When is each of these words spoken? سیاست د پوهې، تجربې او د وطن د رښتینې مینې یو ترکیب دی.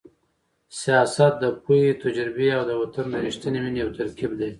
سیاست 0.81 1.33
د 1.43 1.45
پوهې، 1.63 1.99
تجربې 2.03 2.49
او 2.57 2.63
د 2.69 2.71
وطن 2.81 3.05
د 3.11 3.15
رښتینې 3.25 3.59
مینې 3.63 3.79
یو 3.83 3.89
ترکیب 3.97 4.31
دی. 4.39 4.49